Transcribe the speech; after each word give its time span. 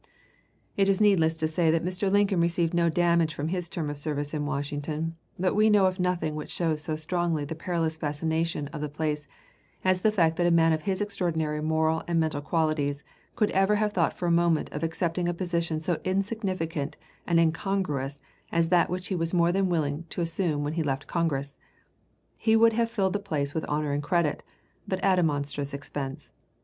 It 0.77 0.89
is 0.89 0.99
needless 0.99 1.37
to 1.37 1.47
say 1.47 1.69
that 1.69 1.85
Mr. 1.85 2.11
Lincoln 2.11 2.41
received 2.41 2.73
no 2.73 2.89
damage 2.89 3.35
from 3.35 3.49
his 3.49 3.69
term 3.69 3.87
of 3.87 3.99
service 3.99 4.33
in 4.33 4.47
Washington, 4.47 5.15
but 5.37 5.53
we 5.53 5.69
know 5.69 5.85
of 5.85 5.99
nothing 5.99 6.33
which 6.33 6.49
shows 6.49 6.81
so 6.81 6.95
strongly 6.95 7.45
the 7.45 7.53
perilous 7.53 7.97
fascination 7.97 8.67
of 8.69 8.81
the 8.81 8.89
place 8.89 9.27
as 9.85 10.01
the 10.01 10.11
fact 10.11 10.37
that 10.37 10.47
a 10.47 10.49
man 10.49 10.73
of 10.73 10.81
his 10.81 11.01
extraordinary 11.01 11.61
moral 11.61 12.01
and 12.07 12.19
mental 12.19 12.41
qualities 12.41 13.03
could 13.35 13.51
ever 13.51 13.75
have 13.75 13.93
thought 13.93 14.17
for 14.17 14.25
a 14.27 14.31
moment 14.31 14.71
of 14.71 14.83
accepting 14.83 15.27
a 15.27 15.35
position 15.35 15.79
so 15.79 15.99
insignificant 16.03 16.97
and 17.27 17.39
incongruous 17.39 18.19
as 18.51 18.69
that 18.69 18.89
which 18.89 19.09
he 19.09 19.15
was 19.15 19.35
more 19.35 19.51
than 19.51 19.69
willing 19.69 20.05
to 20.09 20.19
assume 20.21 20.63
when 20.63 20.73
he 20.73 20.81
left 20.81 21.05
Congress. 21.05 21.59
He 22.37 22.55
would 22.55 22.73
have 22.73 22.89
filled 22.89 23.13
the 23.13 23.19
place 23.19 23.53
with 23.53 23.65
honor 23.69 23.91
and 23.91 24.01
credit 24.01 24.41
but 24.87 24.97
at 25.01 25.19
a 25.19 25.21
monstrous 25.21 25.75
expense. 25.75 26.31